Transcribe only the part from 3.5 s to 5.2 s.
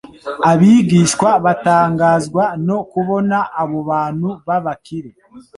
abo bantu b'abakire